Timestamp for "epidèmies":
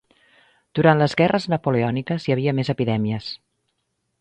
2.77-3.29